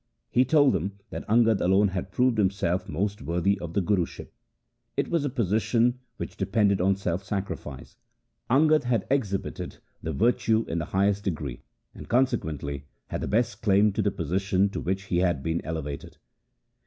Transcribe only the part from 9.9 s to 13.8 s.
that virtue in the highest degree, and consequently had the best